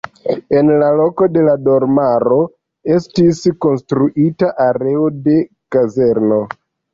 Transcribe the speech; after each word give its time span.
En 0.59 0.69
la 0.83 0.85
loko 0.99 1.27
de 1.33 1.43
la 1.47 1.51
domaro 1.67 2.37
estis 2.95 3.43
konstruita 3.67 4.51
areo 4.67 5.05
de 5.29 5.37
kazerno. 5.77 6.43